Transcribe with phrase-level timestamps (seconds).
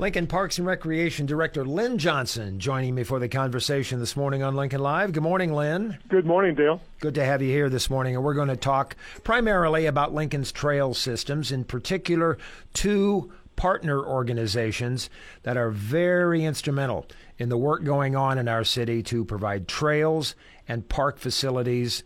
[0.00, 4.54] Lincoln Parks and Recreation Director Lynn Johnson joining me for the conversation this morning on
[4.54, 5.10] Lincoln Live.
[5.10, 5.98] Good morning, Lynn.
[6.08, 6.80] Good morning, Dale.
[7.00, 8.14] Good to have you here this morning.
[8.14, 12.38] And we're going to talk primarily about Lincoln's trail systems, in particular,
[12.74, 15.10] two partner organizations
[15.42, 17.04] that are very instrumental
[17.36, 20.36] in the work going on in our city to provide trails
[20.68, 22.04] and park facilities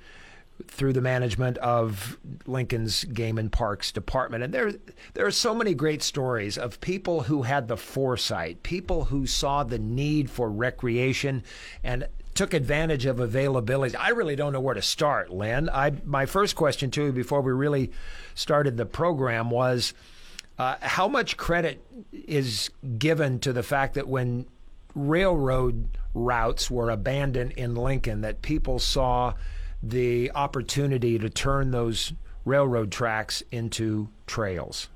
[0.69, 4.45] through the management of Lincoln's Game and Parks Department.
[4.45, 4.73] And there,
[5.15, 9.65] there are so many great stories of people who had the foresight, people who saw
[9.65, 11.43] the need for recreation
[11.83, 13.95] and took advantage of availability.
[13.97, 15.69] I really don't know where to start, Lynn.
[15.69, 17.93] I, my first question to you before we really
[18.35, 19.93] started the program was
[20.59, 24.47] uh, how much credit is given to the fact that when
[24.95, 29.35] railroad routes were abandoned in Lincoln, that people saw
[29.83, 32.13] the opportunity to turn those
[32.45, 34.89] railroad tracks into trails?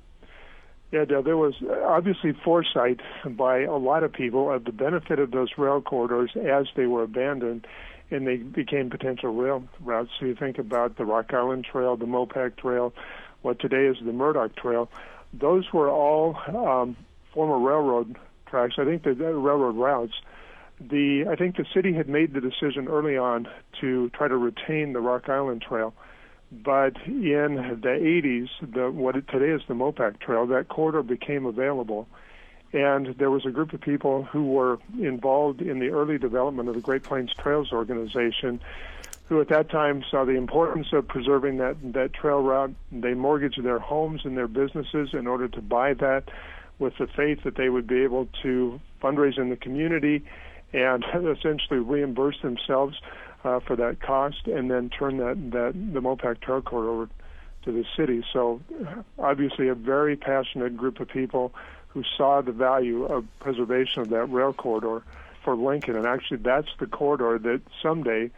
[0.93, 5.49] Yeah, there was obviously foresight by a lot of people of the benefit of those
[5.59, 7.67] rail corridors as they were abandoned
[8.11, 10.11] and they became potential rail routes.
[10.19, 12.95] So you think about the Rock Island Trail, the Mopac Trail,
[13.43, 14.89] what today is the Murdock Trail.
[15.33, 16.97] Those were all um,
[17.35, 18.77] former railroad tracks.
[18.79, 20.15] I think the railroad routes
[20.81, 23.49] the I think the city had made the decision early on
[23.81, 25.95] to try to retain the Rock Island Trail,
[26.53, 31.47] but in the 80s, the what it, today is the Mopac Trail, that corridor became
[31.47, 32.07] available,
[32.73, 36.75] and there was a group of people who were involved in the early development of
[36.75, 38.61] the Great Plains Trails organization.
[39.29, 42.75] Who at that time saw the importance of preserving that that trail route?
[42.93, 46.29] They mortgaged their homes and their businesses in order to buy that,
[46.79, 50.23] with the faith that they would be able to fundraise in the community
[50.73, 52.97] and essentially reimburse themselves
[53.45, 57.09] uh, for that cost, and then turn that that the Mopac Corridor over
[57.65, 58.25] to the city.
[58.33, 58.61] So,
[59.19, 61.53] obviously, a very passionate group of people
[61.89, 65.03] who saw the value of preservation of that rail corridor
[65.45, 68.31] for Lincoln, and actually, that's the corridor that someday,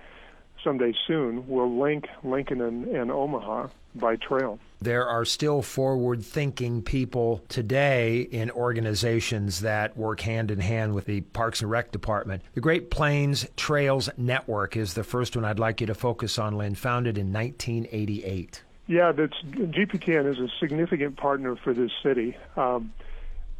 [0.62, 4.58] someday soon, will link Lincoln and, and Omaha by trail.
[4.80, 11.06] There are still forward thinking people today in organizations that work hand in hand with
[11.06, 12.42] the Parks and Rec Department.
[12.54, 16.56] The Great Plains Trails Network is the first one I'd like you to focus on,
[16.56, 18.62] Lynn, founded in 1988.
[18.86, 22.36] Yeah, that's, GPTN is a significant partner for this city.
[22.56, 22.92] Um,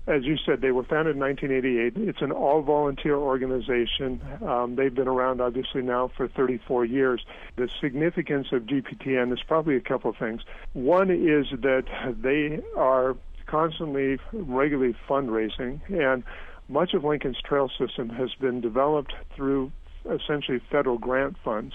[0.08, 2.08] as you said, they were founded in 1988.
[2.08, 4.20] It's an all volunteer organization.
[4.46, 7.24] Um, they've been around, obviously, now for 34 years.
[7.56, 10.40] The significance of GPTN is probably a couple of things.
[10.72, 11.84] One is that
[12.22, 13.16] they are
[13.46, 16.22] constantly, regularly fundraising, and
[16.68, 19.72] much of Lincoln's trail system has been developed through
[20.04, 21.74] essentially federal grant funds.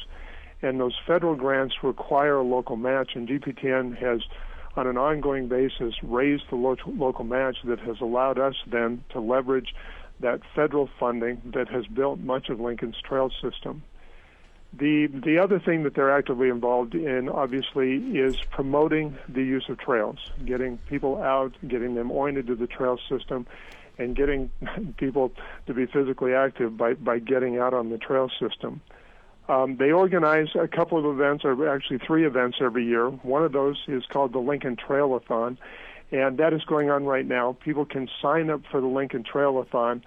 [0.61, 4.21] And those federal grants require a local match, and GPTN has
[4.75, 9.19] on an ongoing basis raised the lo- local match that has allowed us then to
[9.19, 9.73] leverage
[10.19, 13.83] that federal funding that has built much of Lincoln's trail system.
[14.75, 19.77] The the other thing that they're actively involved in obviously is promoting the use of
[19.77, 23.45] trails, getting people out, getting them oriented to the trail system
[23.99, 24.49] and getting
[24.97, 25.31] people
[25.67, 28.81] to be physically active by, by getting out on the trail system.
[29.49, 33.09] Um, they organize a couple of events, or actually three events every year.
[33.09, 35.57] One of those is called the Lincoln Trailathon,
[36.11, 37.57] and that is going on right now.
[37.63, 40.01] People can sign up for the Lincoln Trailathon,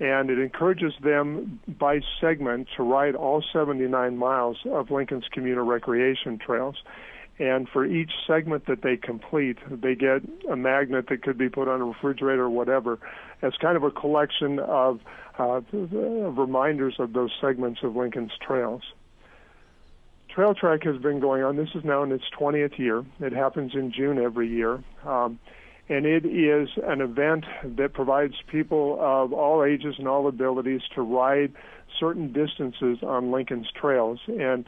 [0.00, 6.38] and it encourages them by segment to ride all 79 miles of Lincoln's commuter recreation
[6.38, 6.76] trails.
[7.38, 11.68] And for each segment that they complete, they get a magnet that could be put
[11.68, 12.98] on a refrigerator or whatever
[13.40, 15.00] as kind of a collection of
[15.40, 18.82] uh, reminders of those segments of Lincoln's trails.
[20.28, 21.56] Trail Trek has been going on.
[21.56, 23.04] This is now in its 20th year.
[23.18, 24.82] It happens in June every year.
[25.04, 25.40] Um,
[25.88, 31.02] and it is an event that provides people of all ages and all abilities to
[31.02, 31.52] ride
[31.98, 34.20] certain distances on Lincoln's trails.
[34.28, 34.64] And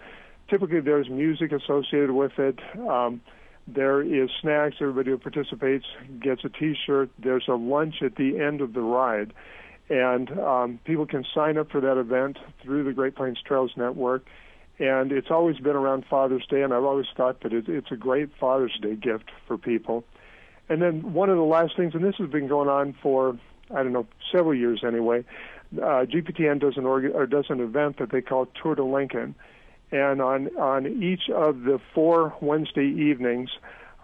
[0.50, 2.58] typically there's music associated with it.
[2.88, 3.20] Um,
[3.68, 4.76] there is snacks.
[4.80, 5.84] Everybody who participates
[6.20, 7.10] gets a T-shirt.
[7.18, 9.32] There's a lunch at the end of the ride,
[9.88, 14.25] and um, people can sign up for that event through the Great Plains Trails Network.
[14.79, 17.96] And it's always been around Father's Day, and I've always thought that it, it's a
[17.96, 20.05] great Father's Day gift for people.
[20.69, 23.38] And then one of the last things, and this has been going on for
[23.70, 25.25] I don't know, several years anyway,
[25.76, 29.35] uh, GPTN does an org- or does an event that they call Tour de Lincoln,
[29.90, 33.50] and on on each of the four Wednesday evenings,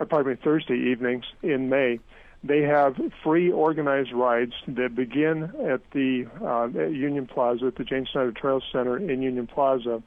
[0.00, 2.00] or pardon me, Thursday evenings in May,
[2.44, 7.84] they have free organized rides that begin at the uh, at Union Plaza at the
[7.84, 10.02] Jayne Snyder Trail Center in Union Plaza,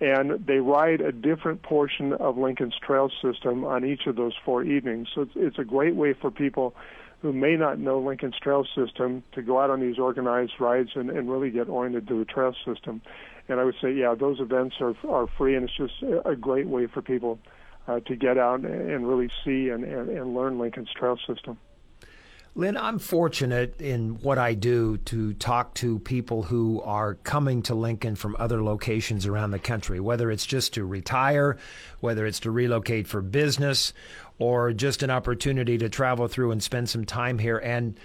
[0.00, 4.62] and they ride a different portion of Lincoln's trail system on each of those four
[4.62, 5.08] evenings.
[5.14, 6.74] So it's, it's a great way for people
[7.22, 11.08] who may not know Lincoln's trail system to go out on these organized rides and,
[11.08, 13.00] and really get oriented to the trail system.
[13.48, 15.94] And I would say, yeah, those events are are free, and it's just
[16.26, 17.38] a great way for people
[17.86, 21.58] uh, to get out and really see and, and, and learn Lincoln's trail system.
[22.56, 27.74] Lynn, I'm fortunate in what I do to talk to people who are coming to
[27.74, 31.58] Lincoln from other locations around the country, whether it's just to retire,
[31.98, 33.92] whether it's to relocate for business,
[34.38, 37.58] or just an opportunity to travel through and spend some time here.
[37.58, 37.98] And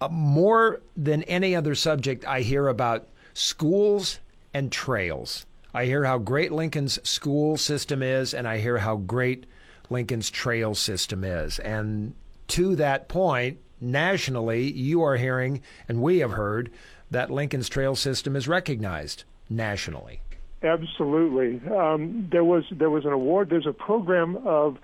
[0.00, 4.20] uh, more than any other subject, I hear about schools
[4.54, 5.46] and trails.
[5.74, 9.46] I hear how great Lincoln's school system is, and I hear how great
[9.90, 11.58] Lincoln's trail system is.
[11.58, 12.14] And
[12.48, 16.70] to that point, nationally, you are hearing, and we have heard,
[17.10, 20.20] that Lincoln's trail system is recognized nationally.
[20.62, 21.60] Absolutely.
[21.70, 23.50] Um, there was there was an award.
[23.50, 24.78] There's a program of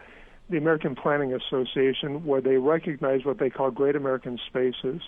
[0.50, 5.02] the American Planning Association where they recognize what they call Great American Spaces.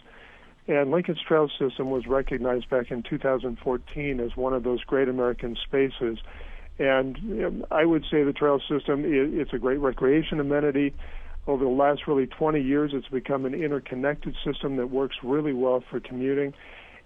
[0.67, 5.57] And Lincoln's Trail System was recognized back in 2014 as one of those great American
[5.65, 6.19] spaces.
[6.79, 10.95] And um, I would say the trail system it's a great recreation amenity.
[11.47, 15.83] Over the last really 20 years, it's become an interconnected system that works really well
[15.91, 16.55] for commuting.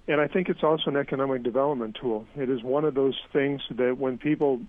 [0.07, 2.27] And I think it's also an economic development tool.
[2.37, 4.61] It is one of those things that when people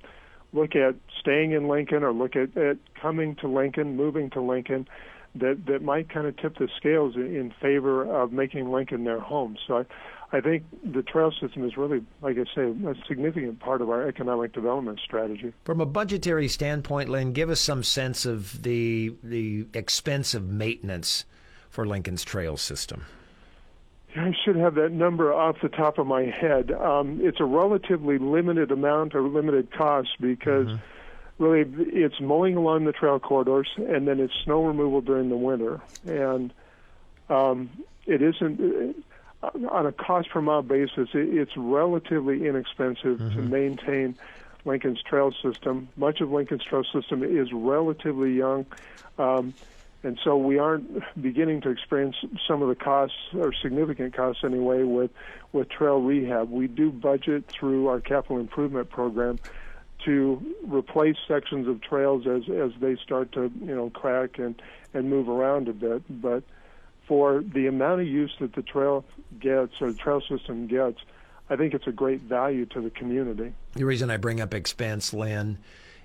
[0.54, 4.88] look at staying in Lincoln or look at, at coming to Lincoln, moving to Lincoln,
[5.36, 9.20] that that might kind of tip the scales in, in favor of making Lincoln their
[9.20, 9.58] home.
[9.68, 13.82] So I, I think the trail system is really, like I say, a significant part
[13.82, 15.54] of our economic development strategy.
[15.64, 21.26] From a budgetary standpoint, Lynn, give us some sense of the the expense of maintenance
[21.70, 23.06] for Lincoln's trail system.
[24.18, 26.72] I should have that number off the top of my head.
[26.72, 30.68] Um, it's a relatively limited amount or limited cost because.
[30.68, 30.92] Mm-hmm
[31.38, 35.82] really it's mowing along the trail corridors and then it's snow removal during the winter.
[36.06, 36.54] And
[37.30, 37.70] um,
[38.06, 38.96] it isn't
[39.44, 43.36] uh, on a cost per mile basis it's relatively inexpensive mm-hmm.
[43.36, 44.16] to maintain
[44.64, 45.90] lincoln's trail system.
[45.98, 48.66] Much of lincoln's trail system is relatively young
[49.18, 49.54] um,
[50.06, 52.16] and so we aren't beginning to experience
[52.48, 55.10] some of the costs or significant costs anyway with
[55.52, 56.52] with trail rehab.
[56.52, 59.40] We do budget through our capital improvement program
[60.06, 64.62] to replace sections of trails as as they start to you know crack and
[64.94, 66.04] and move around a bit.
[66.22, 66.44] But
[67.08, 69.06] for the amount of use that the trail
[69.40, 71.00] gets or the trail system gets,
[71.50, 73.54] I think it's a great value to the community.
[73.74, 75.60] The reason I bring up expense, Lynn,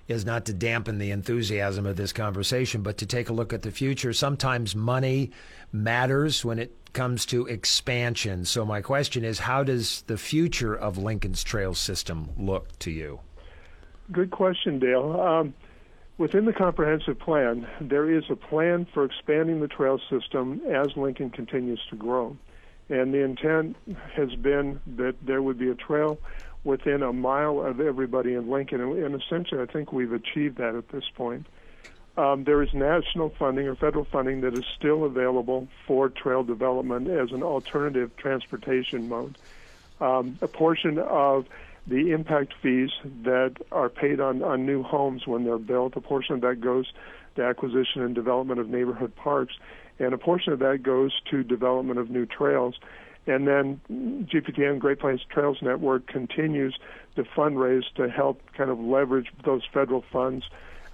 [0.07, 3.61] is not to dampen the enthusiasm of this conversation, but to take a look at
[3.61, 4.13] the future.
[4.13, 5.31] Sometimes money
[5.71, 8.45] matters when it comes to expansion.
[8.45, 13.21] So my question is, how does the future of Lincoln's trail system look to you?
[14.09, 15.19] Good question, Dale.
[15.19, 15.53] Um,
[16.17, 21.29] within the comprehensive plan, there is a plan for expanding the trail system as Lincoln
[21.29, 22.37] continues to grow.
[22.89, 23.77] And the intent
[24.15, 26.19] has been that there would be a trail
[26.63, 28.81] within a mile of everybody in Lincoln.
[28.81, 31.47] And, essentially, I think we've achieved that at this point.
[32.17, 37.07] Um, there is national funding or federal funding that is still available for trail development
[37.07, 39.37] as an alternative transportation mode.
[40.01, 41.45] Um, a portion of
[41.87, 42.89] the impact fees
[43.23, 45.95] that are paid on, on new homes when they're built.
[45.95, 46.91] A portion of that goes
[47.35, 49.53] to acquisition and development of neighborhood parks,
[49.99, 52.75] and a portion of that goes to development of new trails.
[53.27, 56.77] And then GPTN Great Plains Trails Network continues
[57.15, 60.45] to fundraise to help kind of leverage those federal funds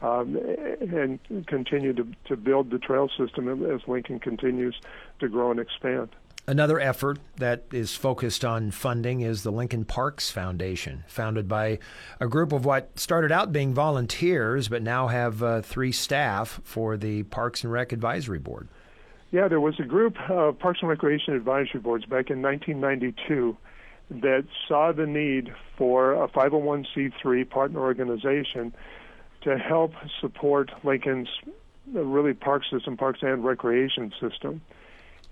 [0.02, 0.38] um,
[0.82, 4.76] and continue to, to build the trail system as Lincoln continues
[5.20, 6.10] to grow and expand.
[6.50, 11.78] Another effort that is focused on funding is the Lincoln Parks Foundation, founded by
[12.22, 16.96] a group of what started out being volunteers, but now have uh, three staff for
[16.96, 18.70] the Parks and Rec Advisory Board.
[19.30, 23.58] Yeah, there was a group of Parks and Recreation Advisory Boards back in 1992
[24.22, 28.74] that saw the need for a 501c3 partner organization
[29.42, 31.28] to help support Lincoln's
[31.94, 34.62] uh, really park system, parks and recreation system.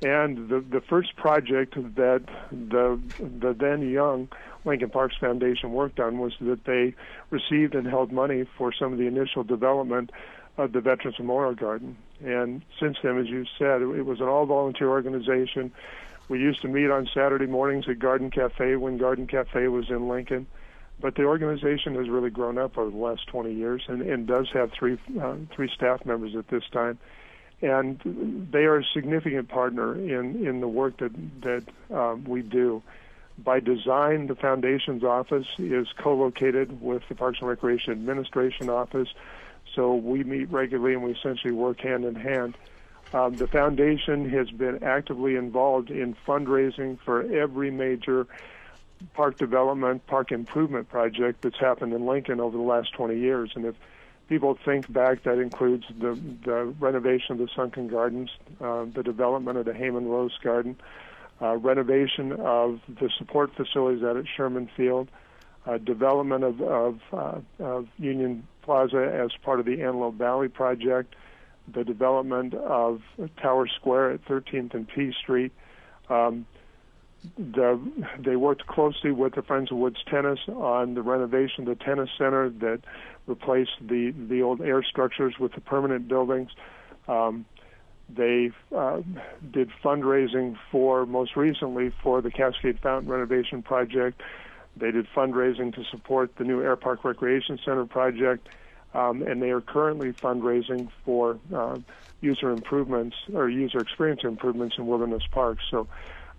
[0.05, 4.29] And the the first project that the the then young
[4.63, 6.93] Lincoln Parks Foundation worked on was that they
[7.31, 10.11] received and held money for some of the initial development
[10.57, 11.97] of the Veterans Memorial Garden.
[12.23, 15.71] And since then, as you said, it was an all volunteer organization.
[16.29, 20.07] We used to meet on Saturday mornings at Garden Cafe when Garden Cafe was in
[20.07, 20.45] Lincoln.
[21.01, 24.49] But the organization has really grown up over the last 20 years and, and does
[24.53, 26.99] have three uh, three staff members at this time,
[27.61, 31.63] and they are a significant partner in in the work that that
[31.95, 32.81] um, we do.
[33.37, 39.09] By design, the foundation's office is co-located with the Parks and Recreation Administration office,
[39.73, 42.57] so we meet regularly and we essentially work hand in hand.
[43.13, 48.27] Um, the foundation has been actively involved in fundraising for every major
[49.13, 53.51] park development, park improvement project that's happened in Lincoln over the last 20 years.
[53.55, 53.75] And if
[54.27, 58.29] people think back, that includes the, the renovation of the Sunken Gardens,
[58.61, 60.75] uh, the development of the Hamann Rose Garden,
[61.41, 65.09] uh, renovation of the support facilities out at Sherman Field,
[65.65, 71.15] uh, development of, of, uh, of Union Plaza as part of the Antelope Valley project,
[71.73, 73.01] the development of
[73.41, 75.51] Tower Square at 13th and P Street.
[76.09, 76.45] Um,
[77.37, 77.79] the,
[78.19, 82.09] they worked closely with the Friends of Woods Tennis on the renovation of the tennis
[82.17, 82.81] center that
[83.27, 86.51] replaced the, the old air structures with the permanent buildings.
[87.07, 87.45] Um,
[88.09, 89.01] they uh,
[89.51, 94.21] did fundraising for, most recently, for the Cascade Fountain renovation project.
[94.77, 98.47] They did fundraising to support the new Air Park Recreation Center project,
[98.93, 101.77] um, and they are currently fundraising for uh,
[102.21, 105.57] user improvements or user experience improvements in Wilderness Park.
[105.71, 105.87] So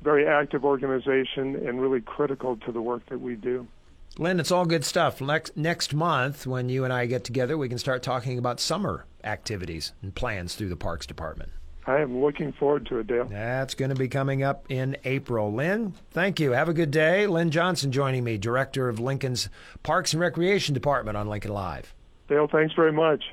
[0.06, 3.66] very active organization and really critical to the work that we do.
[4.18, 5.20] Lynn, it's all good stuff.
[5.20, 9.04] Next, next month, when you and I get together, we can start talking about summer
[9.24, 11.50] activities and plans through the Parks Department.
[11.88, 13.24] I am looking forward to it, Dale.
[13.24, 15.52] That's going to be coming up in April.
[15.52, 16.52] Lynn, thank you.
[16.52, 17.26] Have a good day.
[17.26, 19.48] Lynn Johnson joining me, Director of Lincoln's
[19.82, 21.92] Parks and Recreation Department on Lincoln Live.
[22.28, 23.24] Dale, thanks very much.